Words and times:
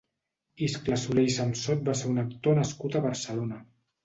Iscle 0.67 0.97
Soler 1.01 1.25
i 1.31 1.33
Samsot 1.35 1.83
va 1.91 1.95
ser 2.01 2.09
un 2.15 2.23
actor 2.23 2.59
nascut 2.63 2.99
a 2.99 3.05
Barcelona. 3.07 3.63